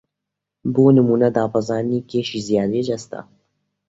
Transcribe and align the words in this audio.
بۆ 0.73 0.85
نموونە 0.97 1.29
دابەزاندنی 1.37 2.05
کێشی 2.09 2.43
زیادەی 2.47 2.85
جەستە 2.89 3.19